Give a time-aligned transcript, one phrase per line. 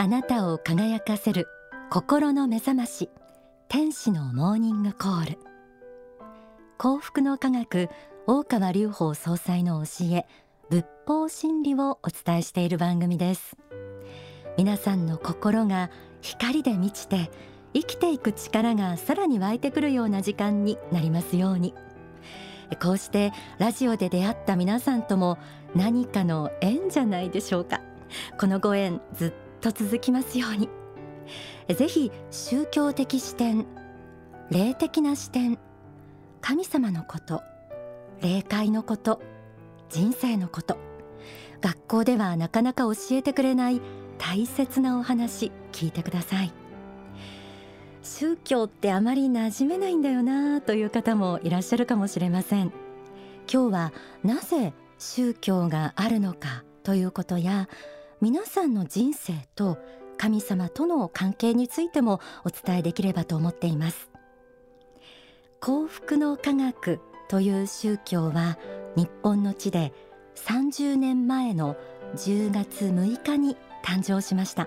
[0.00, 1.48] あなたを輝かせる
[1.90, 3.10] 心の目覚まし
[3.68, 5.38] 天使のモーニングコール。
[6.76, 7.88] 幸福の科学
[8.28, 10.26] 大川隆法総裁の教え
[10.70, 13.56] 仏法真理をお伝えしている番組です。
[14.56, 15.90] 皆さんの心が
[16.20, 17.28] 光で満ちて
[17.74, 21.74] 生きていく力がさらに湧いてくるような時間になりますように。
[22.80, 25.38] こうしてラジオで出会った皆さんとも
[25.74, 27.80] 何かの縁じゃないでしょうか。
[28.38, 30.68] このご縁ずっと続きますように。
[31.74, 33.66] ぜひ宗教的視点
[34.50, 35.58] 霊的な視点
[36.40, 37.42] 神様のこと
[38.22, 39.20] 霊界のこと
[39.90, 40.78] 人生のこと
[41.60, 43.82] 学校ではなかなか教えてくれない
[44.16, 46.52] 大切なお話聞いてください。
[48.02, 52.72] 宗教ってあまり馴染めないんだよなという方もいらっしゃるかもしれません。
[53.52, 53.92] 今日は
[54.24, 57.68] なぜ宗教があるのかということや
[58.20, 59.78] 皆さんの人生と
[60.16, 64.10] 神様との関係についてもお伝えできればと思っています。
[65.60, 68.58] 幸福の科学という宗教は
[68.96, 69.92] 日本の地で
[70.34, 71.76] 30年前の
[72.16, 74.66] 10月6日に誕生しました。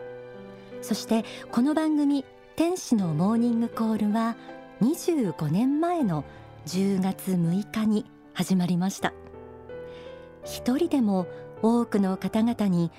[0.82, 2.24] そしてこの番組
[2.56, 4.38] 天使のモーニングコールは
[4.82, 6.24] 25年前の
[6.68, 9.14] 10月6日に始まりました。
[10.46, 11.28] 一人でも
[11.62, 12.92] 多くの方々に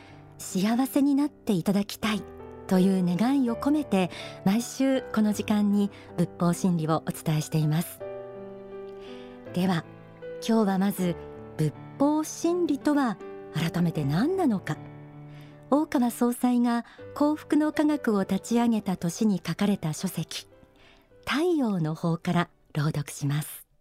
[0.42, 2.22] 幸せになっていただきたい
[2.66, 4.10] という願いを込めて
[4.44, 8.00] 毎週この時間に仏法真理をお伝えしています。
[9.54, 9.84] では
[10.46, 11.16] 今日はまず
[11.56, 13.16] 仏法真理とは
[13.54, 14.76] 改めて何なのか。
[15.70, 20.46] 大川総裁が幸福の科学を立ち上げた年に書かれた書籍
[21.26, 23.71] 太陽の方から朗読します。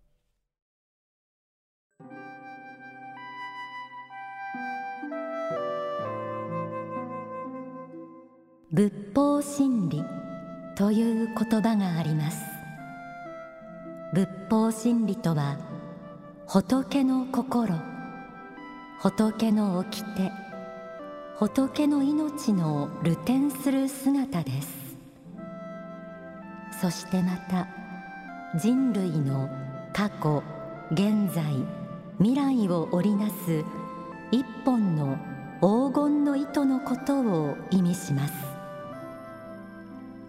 [8.73, 10.01] 仏法真理
[10.77, 12.41] という言葉があります。
[14.13, 15.57] 仏法真理とは
[16.47, 17.75] 仏の心
[19.01, 20.31] 仏の掟
[21.37, 24.69] 仏の命の流転する姿です。
[26.79, 27.67] そしてまた
[28.57, 29.49] 人類の
[29.91, 30.43] 過去
[30.91, 31.43] 現在
[32.19, 33.65] 未来を織りなす
[34.31, 35.17] 一本の
[35.59, 38.50] 黄金の糸のことを意味します。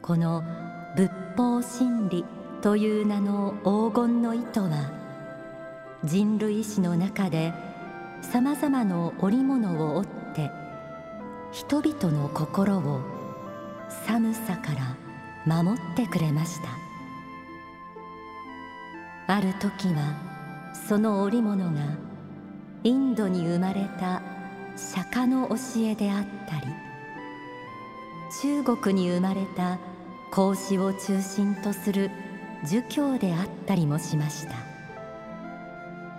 [0.03, 0.43] この
[0.97, 2.25] 仏法真理
[2.61, 4.91] という名の黄金の糸は
[6.03, 7.53] 人類史の中で
[8.21, 10.51] さまざまな織物を織って
[11.53, 13.01] 人々の心を
[14.07, 14.97] 寒さから
[15.47, 16.83] 守ってくれました。
[19.29, 20.17] ある時は
[20.89, 21.81] その織物が
[22.83, 24.21] インドに生まれた
[24.77, 25.57] 釈迦の教
[25.89, 26.67] えであったり
[28.43, 29.79] 中国に生まれた
[30.33, 32.11] 孔子を中心とする
[32.65, 34.55] 儒教であったりもしました。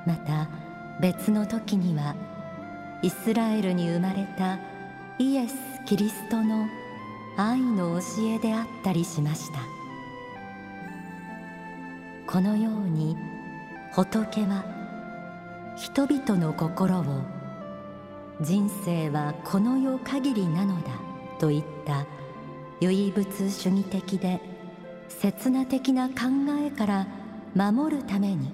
[0.05, 0.47] また
[1.01, 2.15] 別の時には
[3.01, 4.59] イスラエルに生まれた
[5.17, 6.67] イエス・キリストの
[7.37, 9.61] 愛の教えであったりしました。
[12.31, 13.17] このように
[13.93, 14.63] 仏は
[15.75, 17.03] 人々の心を
[18.41, 20.89] 人生はこの世限りなのだ
[21.39, 22.05] といった
[22.83, 24.41] 唯物主義的で
[25.07, 26.15] 刹那的な考
[26.59, 27.07] えから
[27.55, 28.51] 守るために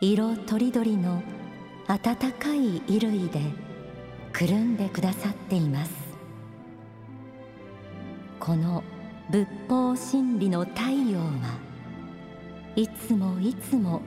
[0.00, 1.22] 色とりどりの
[1.86, 3.40] 暖かい衣類で
[4.32, 5.92] くるんでくださっています。
[8.40, 8.82] この
[9.30, 11.58] 仏法真理の太陽は
[12.74, 14.00] いつもいつも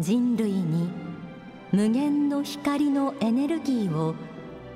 [0.00, 0.90] 人類に
[1.70, 4.16] 無限の光のエネルギーを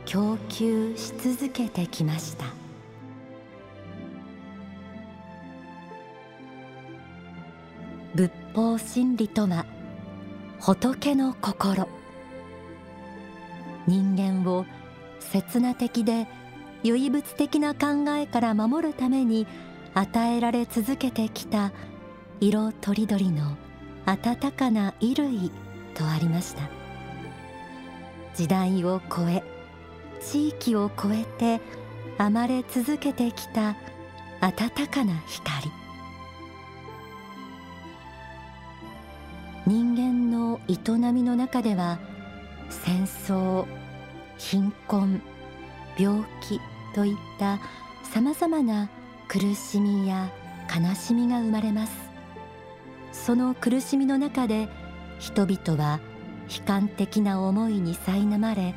[0.04, 2.61] 供給し続けてきました。
[8.14, 9.64] 仏法真理とは
[10.60, 11.88] 仏の心。
[13.86, 14.66] 人間を
[15.18, 16.26] 刹那的で
[16.82, 19.46] 唯物的な考えから守るために
[19.94, 21.72] 与えられ続けてきた
[22.38, 23.56] 色とりどりの
[24.04, 25.50] 温かな衣類
[25.94, 26.68] とありました。
[28.34, 29.42] 時代を超え
[30.20, 31.62] 地域を超えて
[32.18, 33.74] 甘れ続けてきた
[34.42, 35.81] 温かな光。
[39.64, 42.00] 人間の営みの中では
[42.68, 43.64] 戦争
[44.36, 45.22] 貧困
[45.96, 46.60] 病気
[46.94, 47.60] といった
[48.02, 48.90] さまざまな
[49.28, 50.30] 苦しみや
[50.68, 51.92] 悲しみが生まれます。
[53.12, 54.68] その苦しみの中で
[55.20, 56.00] 人々は
[56.48, 58.74] 悲観的な思いに苛まれ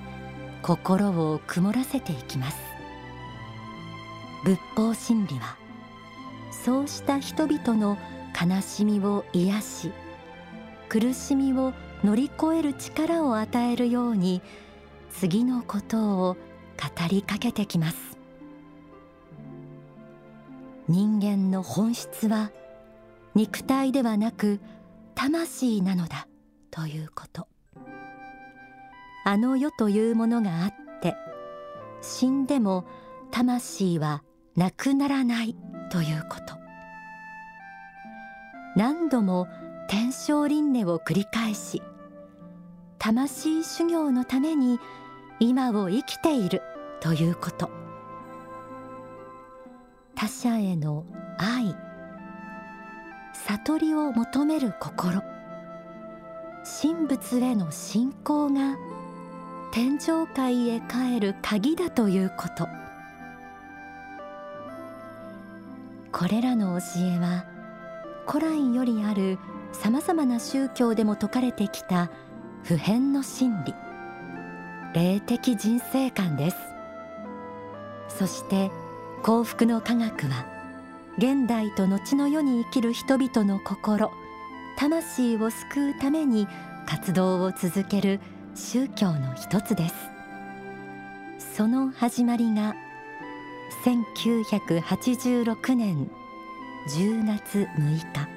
[0.61, 2.57] 心を曇らせていきます。
[4.43, 5.57] 仏法真理は
[6.51, 7.97] そうした人々の
[8.39, 9.91] 悲しみを癒し
[10.89, 11.73] 苦しみを
[12.03, 14.41] 乗り越える力を与えるように
[15.09, 18.17] 次のことを語りかけてきます。
[20.87, 22.51] 人間の本質は
[23.33, 24.59] 肉体ではなく
[25.15, 26.27] 魂なのだ
[26.69, 27.47] ということ。
[29.25, 31.15] あの世というものがあって
[32.01, 32.85] 死んでも
[33.31, 34.21] 魂は
[34.55, 35.55] なくならない
[35.89, 36.55] ということ。
[38.75, 39.47] 何度も
[39.87, 41.81] 天正輪廻を繰り返し
[42.97, 44.79] 魂修行のために
[45.39, 46.61] 今を生きている
[47.01, 47.69] ということ。
[50.15, 51.05] 他者への
[51.37, 51.75] 愛
[53.33, 55.21] 悟りを求める心
[56.81, 58.77] 神仏への信仰が
[59.71, 62.67] 天上界へ帰る鍵だということ。
[66.11, 67.45] これらの教えは
[68.25, 69.37] 古来よりある
[69.75, 72.09] さまざまな宗教でも説かれてきた
[72.63, 73.73] 普遍の真理。
[74.93, 76.57] 霊的人生観です。
[78.07, 78.71] そして
[79.21, 80.45] 幸福の科学は
[81.17, 84.11] 現代と後の世に生きる人々の心
[84.77, 86.47] 魂を救うために
[86.87, 88.19] 活動を続ける
[88.53, 89.95] 宗教の一つです。
[91.57, 92.75] その始まりが
[93.83, 96.09] 1986年
[96.89, 98.34] 10月6日。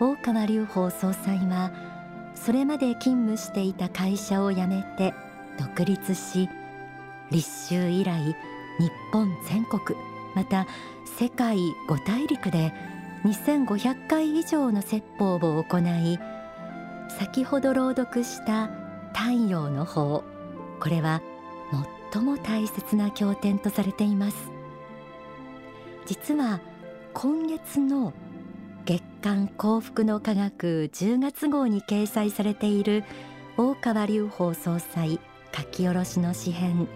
[0.00, 1.70] 大川隆法総裁は
[2.34, 5.12] それまで勤務していた会社を辞めて
[5.58, 6.48] 独立し
[7.30, 8.34] 立秋以来日
[9.12, 9.98] 本全国
[10.34, 10.66] また
[11.18, 12.72] 世界5大陸で
[13.24, 16.18] 2500回以上の説法を行い
[17.10, 18.70] 先ほど朗読した
[19.12, 20.24] 太陽の法
[20.80, 21.20] これは
[22.12, 24.50] 最も大切な経典とされています。
[26.06, 26.60] 実は
[27.12, 28.12] 今月の
[28.86, 33.04] 月刊幸福の科学10月号に掲載されている
[33.56, 35.20] 大川隆法総裁
[35.54, 36.88] 書き下ろしの詩編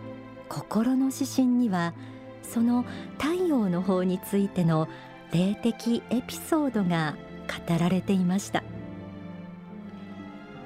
[0.48, 1.94] 心の指針には
[2.42, 2.84] その
[3.19, 4.88] 太陽の方についての
[5.32, 7.16] 霊的エピソードが
[7.69, 8.62] 語られていました。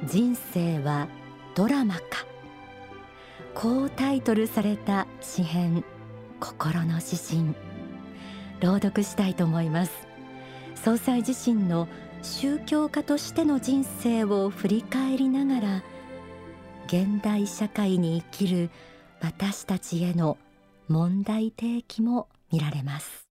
[0.05, 1.09] 人生は
[1.55, 2.03] ドラマか。
[3.55, 5.85] こうタイトルされた詩編
[6.39, 7.55] 心の指針。
[8.61, 10.08] 朗読したいと思います。
[10.85, 11.89] 総裁自身の
[12.23, 15.83] 宗教家としての人生を振り返りながら
[16.87, 18.71] 現代社会に生きる
[19.21, 20.39] 私たちへの
[20.89, 23.28] 問題提起も見られます。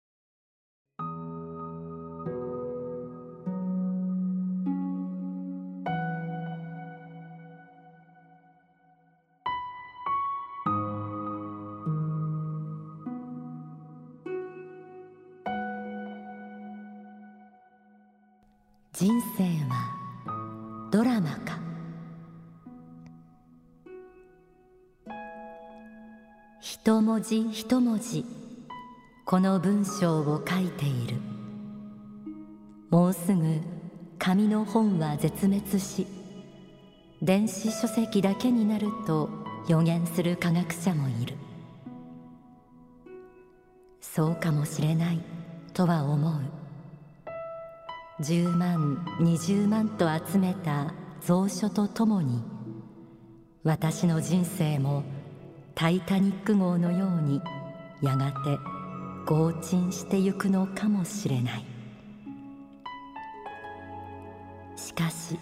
[26.86, 28.26] 一文字一文字。
[29.24, 31.16] この文章を書いている。
[32.90, 33.62] もうすぐ
[34.20, 36.06] 紙の本は絶滅し
[37.22, 39.30] 電子書籍だけになると
[39.70, 41.38] 予言する科学者もいる。
[44.02, 45.22] そうかもしれない
[45.74, 46.34] とは思う。
[48.22, 50.94] 10万20万と集めた
[51.26, 52.44] 蔵書とともに
[53.64, 55.06] 私の人生も
[55.76, 57.42] タイタニック号のように
[58.02, 58.60] やがて
[59.26, 61.66] 強沈してゆくのかもしれない。
[64.76, 65.40] しかし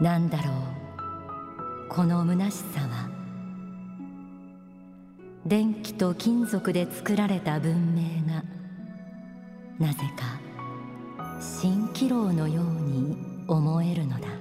[0.00, 3.10] 何だろうこの虚しさは
[5.44, 8.42] 電気と金属で作られた文明が
[9.78, 10.40] なぜか
[11.40, 14.35] 蜃気楼のように思えるのだ。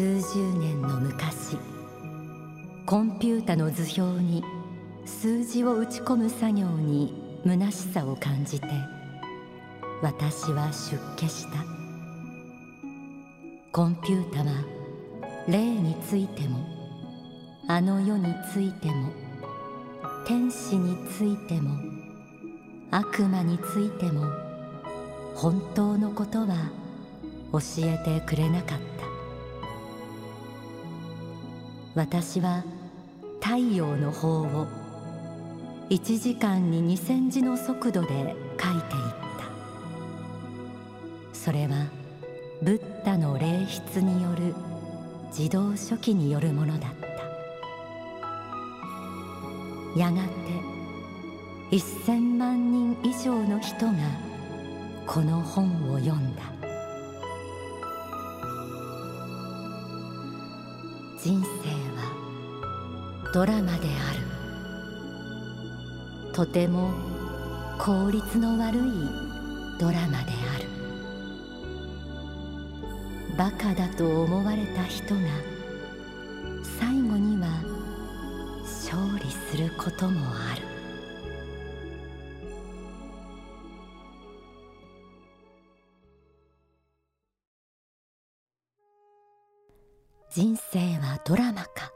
[0.00, 1.58] 数十年の昔
[2.86, 4.42] コンピュータの図表に
[5.04, 7.12] 数字を打ち込む作業に
[7.44, 8.66] 虚しさを感じて
[10.00, 11.58] 私は出家した。
[13.72, 14.64] コンピュータは
[15.46, 16.64] 霊についても
[17.68, 19.12] あの世についても
[20.26, 21.78] 天使についても
[22.90, 24.24] 悪魔についても
[25.34, 26.70] 本当のことは
[27.52, 29.09] 教えてくれなかった。
[32.00, 32.64] 私は
[33.42, 34.66] 太陽の方を
[35.90, 38.32] 1時間に2,000字の速度で書いていっ
[39.36, 39.44] た。
[41.34, 41.90] それは
[42.62, 44.54] ブッダの霊筆による
[45.28, 46.90] 自動書記によるものだっ
[49.94, 50.00] た。
[50.00, 53.92] やがて1000万人以上の人が
[55.06, 56.44] この本を読んだ。
[61.22, 61.79] 人生
[63.32, 64.20] ドラマである。
[66.32, 66.90] とても
[67.78, 68.80] 効率の悪い
[69.78, 70.66] ドラマである。
[73.38, 75.20] バカだと思われた人が
[76.78, 77.46] 最後には
[78.64, 80.62] 勝利することもある。
[90.32, 91.92] 人生はドラマか。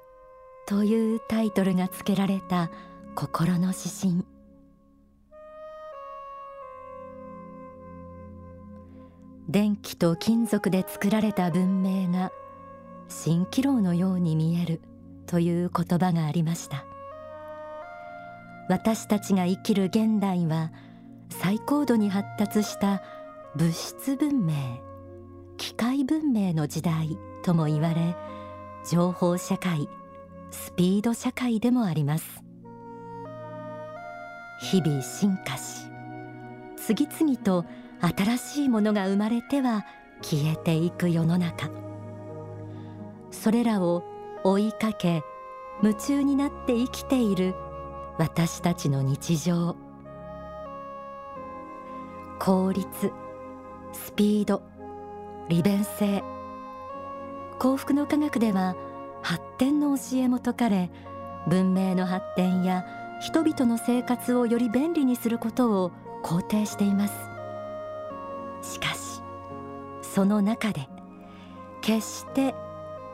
[0.66, 2.70] というタイトルが付けられた
[3.14, 4.24] 心の指針。
[9.48, 12.32] 電気と金属で作られた文明が
[13.08, 14.80] 蜃気楼のように見える
[15.26, 16.86] という言葉がありました。
[18.68, 20.72] 私たちが生きる現代は
[21.28, 23.02] 最高度に発達した
[23.54, 24.54] 物質文明
[25.58, 28.16] 機械文明の時代とも言われ
[28.88, 29.88] 情報社会
[30.54, 32.42] スピード社会でもあります。
[34.60, 35.90] 日々進化し
[36.76, 37.66] 次々と
[38.00, 39.84] 新しいものが生まれては
[40.22, 41.70] 消えていく世の中。
[43.30, 44.04] それらを
[44.44, 45.22] 追いかけ
[45.82, 47.54] 夢中になって生きている
[48.16, 49.76] 私たちの日常。
[52.38, 53.12] 効率
[53.92, 54.62] スピード
[55.48, 56.22] 利便性。
[57.58, 58.76] 幸福の科学では
[59.24, 60.90] 発展の教えも説かれ
[61.48, 62.84] 文明の発展や
[63.22, 67.14] 人々の生活をより便利にすることを肯定しています。
[68.74, 69.22] しかし
[70.02, 70.88] その中で
[71.80, 72.54] 決して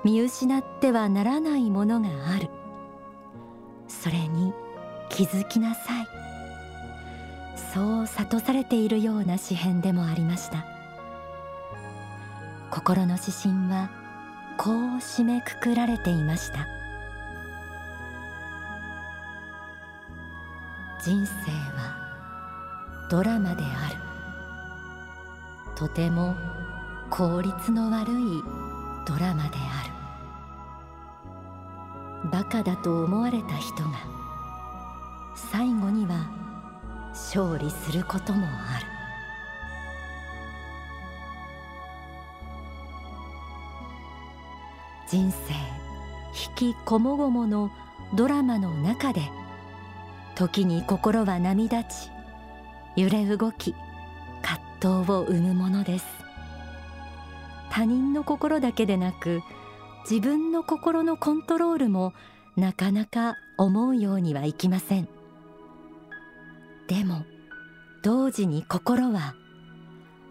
[0.03, 2.49] 見失ってはならないものがある。
[3.87, 4.53] それに
[5.11, 6.09] 気づきなさい。
[7.73, 10.65] そう諭されているような詩編でもありました。
[12.71, 14.00] 心の指針は
[14.63, 16.69] こう締めくくられていました。
[21.03, 21.33] 人生
[21.79, 23.97] はドラマである。
[25.77, 26.35] とても
[27.09, 28.43] 効率の悪い
[29.07, 29.85] ドラマであ
[32.23, 32.31] る。
[32.31, 33.93] バカだと思われた人が
[35.35, 36.31] 最後には
[37.13, 39.00] 勝利することもある。
[45.11, 45.53] 人生
[46.61, 47.73] 引きこもごもの
[48.15, 49.23] ドラマの中で
[50.37, 52.11] 時に心は波立ち
[52.95, 53.75] 揺れ動き
[54.41, 56.07] 葛藤を生むものです。
[57.71, 59.43] 他人の心だけでなく
[60.09, 62.13] 自分の心のコントロールも
[62.57, 65.09] なかなか思うようにはいきません。
[66.87, 67.25] でも
[68.05, 69.35] 同時に心は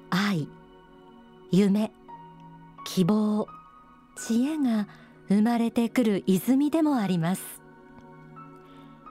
[0.09, 0.47] 愛
[1.51, 1.91] 夢
[2.85, 3.45] 希望
[4.19, 4.87] 知恵が
[5.29, 7.61] 生まれてくる泉でもあります。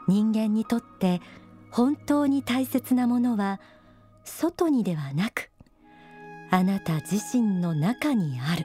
[0.07, 1.21] 人間にとって
[1.71, 3.61] 本当に大切なものは
[4.25, 5.51] 外にではなく
[6.51, 8.65] あなた自身の中にある。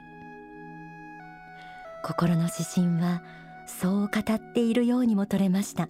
[2.02, 3.22] 心の指針は
[3.66, 5.88] そう語っているようにも取れました。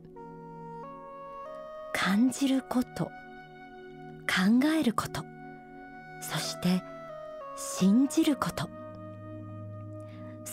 [1.92, 3.04] 感じること
[4.26, 5.22] 考えること
[6.20, 6.82] そして
[7.56, 8.83] 信じること。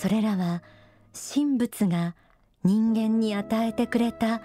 [0.02, 0.64] それらは
[1.14, 2.16] 神仏が
[2.64, 4.42] 人間に与えてくれた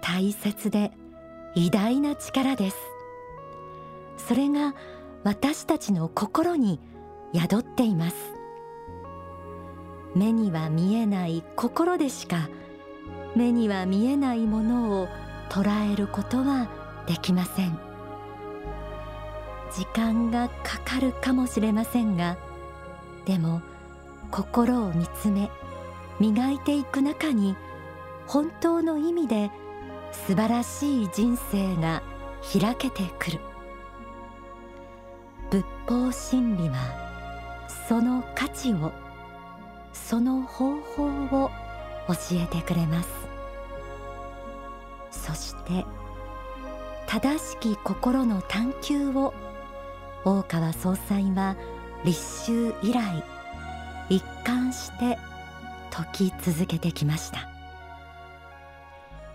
[0.00, 0.92] 大切で
[1.56, 2.76] 偉大な力です。
[4.16, 4.76] それが
[5.24, 6.78] 私たちの心に
[7.34, 8.16] 宿っています。
[10.14, 12.48] 目には見えない心でしか
[13.34, 15.08] 目には見えないものを
[15.48, 16.68] 捉えることは
[17.08, 17.76] できません。
[19.74, 22.36] 時間がかかるかもしれませんが
[23.24, 23.62] でも
[24.30, 25.50] 心を見つめ
[26.18, 27.56] 磨いていく中に
[28.26, 29.50] 本当の意味で
[30.12, 32.02] 素晴らしい人生が
[32.52, 33.40] 開けてくる。
[35.50, 36.76] 仏法真理は
[37.88, 38.92] その価値を
[39.92, 41.50] その方法を
[42.08, 43.08] 教えてくれます。
[45.10, 45.84] そして
[47.06, 49.32] 正しき心の探求を
[50.24, 51.56] 大川総裁は
[52.04, 53.24] 立秋以来
[54.08, 55.18] 一貫して
[55.90, 57.48] 解き続けてきました。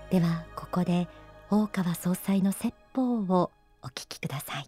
[0.10, 1.08] ではここで
[1.50, 3.52] 大川総裁の説法を
[3.84, 4.66] お聞きください。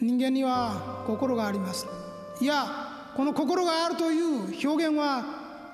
[0.00, 1.86] 人間には心があります。
[2.40, 2.66] いや
[3.16, 5.24] この心があるという表現は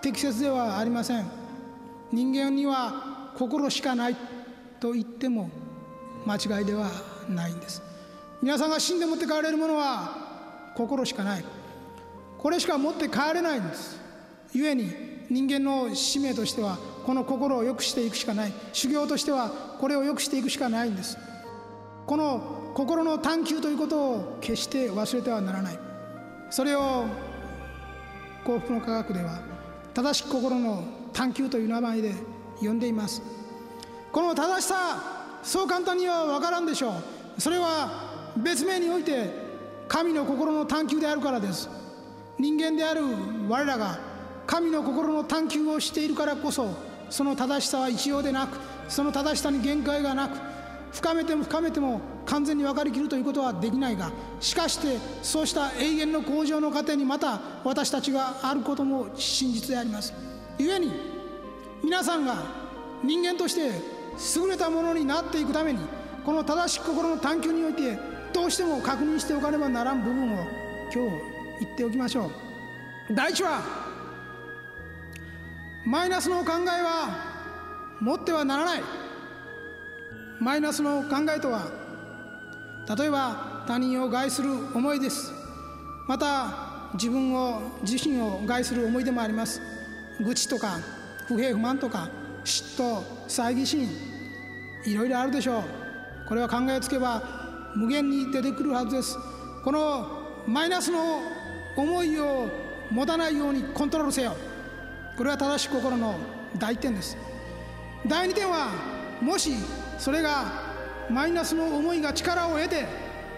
[0.03, 1.40] 適切ではありません。
[2.13, 4.17] 人間には心しかない
[4.81, 5.51] と言っても
[6.27, 6.91] 間違いでは
[7.29, 7.83] ないんです。
[8.43, 11.45] 皆さんが死んで持って帰れるものは心しかない。
[12.39, 14.01] これしか持って帰れないんです。
[14.53, 18.53] 故に人間の使命としてはこの心を良くしていくしかない。
[18.73, 21.19] 修行としてはこれを良くしていくしかないんです。
[22.07, 25.79] この心の探求ということを決して忘れてはならない。
[26.51, 27.05] それを
[28.45, 29.41] 幸福の科学では
[29.95, 32.15] 正しき心の探求という名前で
[32.61, 33.23] 呼んでいます。
[34.13, 36.91] この正しさそう簡単には分からんでしょ
[37.37, 37.41] う。
[37.41, 39.31] それは別名において
[39.89, 41.69] 神の心の探求であるからです。
[42.39, 43.03] 人間である
[43.49, 43.99] 我らが
[44.47, 46.75] 神の心の探求をしているからこそ
[47.11, 48.57] その正しさは一様でなく
[48.89, 50.39] その正しさに限界がなく
[50.93, 60.13] 深めても深めても完全に分かりきるということはできないがしかしてそうした永遠の向上の過程にまた私たちがあることも真実であります。
[60.67, 60.93] 故に
[61.83, 62.45] 皆さんが
[63.03, 63.61] 人間として
[64.41, 65.79] 優れたものになっていくために
[66.25, 67.99] この正しき心の探求において
[68.33, 70.47] どうしても確認しておかねばならん部分を
[70.93, 71.11] 今日
[71.61, 73.15] 言っておきましょう。
[73.15, 73.63] 第一は
[75.87, 78.83] マイナスの考えは持ってはならない。
[80.41, 81.67] マイナスの考えとは
[82.97, 85.33] 例えば他人を害する思いです。
[86.07, 89.80] また自分を自身を害する思いでもあります。
[90.21, 90.79] 愚痴とか
[91.27, 92.09] 不平不満とか
[92.45, 93.89] 嫉妬猜疑心
[94.85, 95.63] いろいろあるでしょう。
[96.29, 97.23] これは考えつけば
[97.75, 99.17] 無限に出てくるはずです。
[99.65, 101.21] このマイナスの
[101.77, 102.49] 思いを
[102.91, 104.37] 持たないようにコントロールせよ。
[105.17, 106.17] これは正しい心の
[106.59, 107.17] 第一点です。
[108.07, 108.71] 第二点は
[109.21, 109.53] もし
[109.99, 110.45] それが
[111.11, 112.87] マイナスの思いが力を得て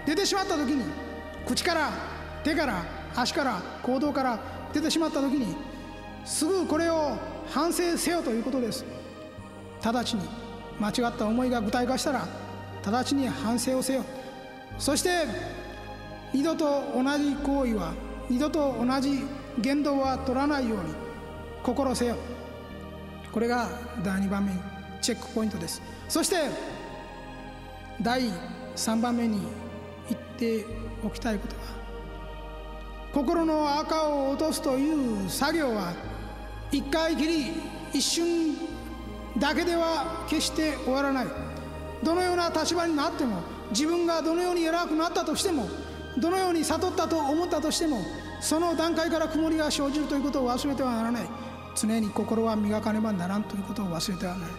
[0.07, 0.85] 出てしまった時に
[1.47, 1.91] 口から
[2.45, 2.85] 手から
[3.17, 4.39] 足から行動から
[4.73, 5.57] 出てしまった時に
[6.25, 7.17] すぐこれを
[7.51, 8.85] 反省せよということです。
[9.83, 10.23] 直ちに
[10.81, 12.27] 間違った思いが具体化したら
[12.85, 14.05] 直ちに反省をせよ。
[14.79, 15.27] そして
[16.33, 17.93] 二度と同じ行為は
[18.29, 19.25] 二度と同じ
[19.59, 20.95] 言動は取らないように
[21.63, 22.17] 心せよ。
[23.33, 23.69] これが
[24.03, 24.53] 第2番目
[25.01, 25.83] チェックポイントです。
[26.09, 26.37] そして
[28.01, 28.31] 第
[28.77, 29.41] 3番目に
[30.09, 30.65] 言って
[31.05, 31.63] おきたいことは
[33.13, 35.93] 心の赤を落とすという作業は
[36.73, 37.53] 一回きり
[37.93, 38.57] 一瞬
[39.39, 41.27] だけでは決して終わらない。
[42.03, 45.69] どのような立場になっても自分がどのように偉くなったとしても
[46.19, 48.03] どのように悟ったと思ったとしても
[48.41, 51.29] その段階から曇りが生じるということを忘れてはならない。
[51.75, 54.57] 常に心は磨かねばならんということを忘れてはならない。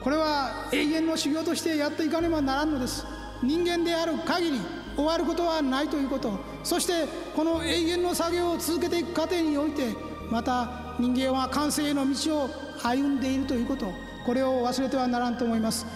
[0.00, 3.04] これは永遠の修行としてやっていかねばならんのです。
[3.42, 4.60] 人間である限り
[4.94, 6.38] 終わることはないということ。
[6.62, 9.88] そしてこの永遠の作業を続けていく過程において
[10.30, 12.50] また人間は完成の道を
[12.82, 13.86] 歩んでいるということ
[14.24, 15.86] これを忘れてはならんと思います。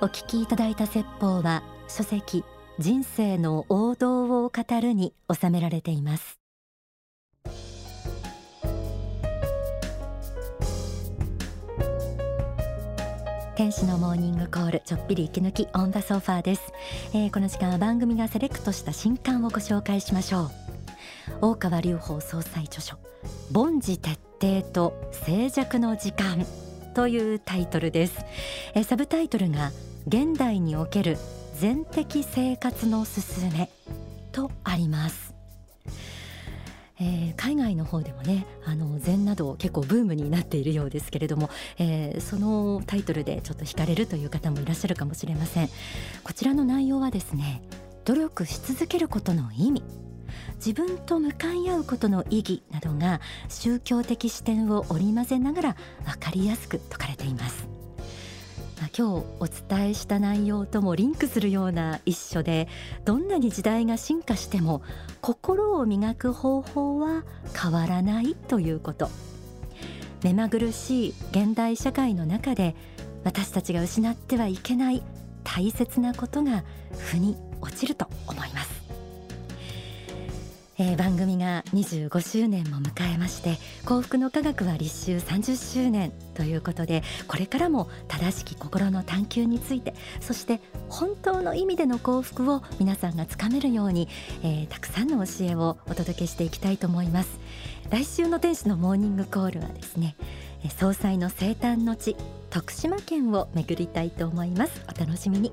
[0.00, 2.44] お聞きいただいた説法は書籍
[2.80, 6.41] 人生の王道を語るに収められています。
[13.54, 16.72] 天使のモーニングコールちょっぴり息抜きオンダソファーです、
[17.12, 20.50] えー、この時間は番組がセレクトした新刊をご紹介しましょう。
[21.42, 22.96] 大川隆法総裁著書
[23.54, 26.46] 凡事徹底と静寂の時間
[26.94, 28.24] というタイトルです、
[28.74, 29.70] えー、サブタイトルが
[30.06, 31.18] 現代における
[31.54, 33.70] 全的生活のすすめ
[34.32, 35.31] とあります、
[37.02, 45.68] えー、海外の方でもねあの禅など結構ブームになっているようですけれども、えー、そのタイトルでちょっと惹かれるという方もいらっしゃるかもしれません。
[46.22, 47.62] こちらの内容はですね
[48.04, 49.82] 努力し続けることの意味
[50.64, 57.81] 自分と向かい合うことの意義などが宗教的視点を織り交ぜながら分かりやすく説かれています。
[58.96, 62.68] 今日お伝えした内容ともリンクするような一緒で
[63.04, 64.82] どんなに時代が進化しても
[65.20, 69.10] 心を磨く方法は変わらないということ。
[70.22, 72.76] 目まぐるしい現代社会の中で
[73.24, 75.02] 私たちが失ってはいけない
[75.44, 76.64] 大切なことが
[76.96, 78.51] 腑に落ちると思います。
[80.78, 94.08] えー、番組が25周年も迎えまして幸福の科学は立秋30周年ということでこれからも正しき心の探求についてそして本当の意味での幸福を皆さんがつかめるように、
[94.42, 97.38] えー、たくさんの教えをお届けしていきたいと思います。
[97.90, 100.16] 来週の天使のモーニングコールはですね
[100.78, 102.16] 総裁の生誕の地
[102.50, 104.82] 徳島県を巡りたいと思います。
[104.88, 105.52] お楽しみに。